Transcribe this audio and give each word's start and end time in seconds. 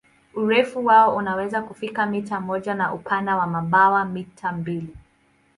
Urefu 0.35 0.85
wao 0.85 1.15
unaweza 1.15 1.61
kufika 1.61 2.05
mita 2.05 2.39
moja 2.41 2.73
na 2.73 2.93
upana 2.93 3.37
wa 3.37 3.47
mabawa 3.47 4.05
mita 4.05 4.51
mbili. 4.51 4.95